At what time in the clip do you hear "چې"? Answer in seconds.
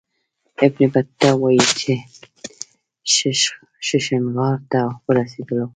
1.77-1.93